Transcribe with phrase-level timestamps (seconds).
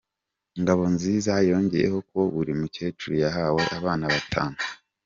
[0.61, 4.57] Ngabonziza yongeyeho ko buri mukecuru yahawe abana batanu.